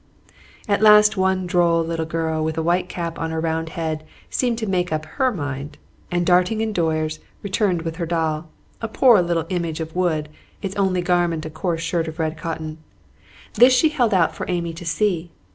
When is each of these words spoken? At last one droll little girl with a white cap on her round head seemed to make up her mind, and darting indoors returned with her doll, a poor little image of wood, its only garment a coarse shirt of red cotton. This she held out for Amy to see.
At 0.67 0.81
last 0.81 1.15
one 1.15 1.45
droll 1.45 1.83
little 1.83 2.07
girl 2.07 2.43
with 2.43 2.57
a 2.57 2.63
white 2.63 2.89
cap 2.89 3.19
on 3.19 3.29
her 3.29 3.39
round 3.39 3.69
head 3.77 4.03
seemed 4.31 4.57
to 4.57 4.65
make 4.65 4.91
up 4.91 5.05
her 5.05 5.31
mind, 5.31 5.77
and 6.09 6.25
darting 6.25 6.59
indoors 6.59 7.19
returned 7.43 7.83
with 7.83 7.97
her 7.97 8.07
doll, 8.07 8.49
a 8.81 8.87
poor 8.87 9.21
little 9.21 9.45
image 9.49 9.79
of 9.79 9.95
wood, 9.95 10.27
its 10.59 10.75
only 10.75 11.03
garment 11.03 11.45
a 11.45 11.51
coarse 11.51 11.81
shirt 11.81 12.07
of 12.07 12.17
red 12.17 12.35
cotton. 12.35 12.79
This 13.53 13.73
she 13.75 13.89
held 13.89 14.11
out 14.11 14.33
for 14.35 14.49
Amy 14.49 14.73
to 14.73 14.85
see. 14.87 15.29